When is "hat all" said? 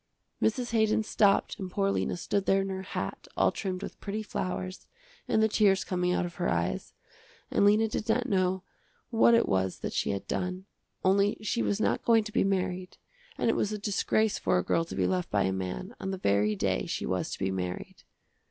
2.81-3.51